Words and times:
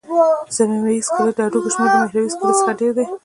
ضمیموي 0.57 0.97
سکلېټ 1.07 1.35
د 1.37 1.39
هډوکو 1.45 1.69
شمېر 1.73 1.89
له 1.93 1.97
محوري 2.05 2.29
سکلېټ 2.33 2.53
څخه 2.59 2.73
ډېر 2.79 2.91
دی. 2.97 3.05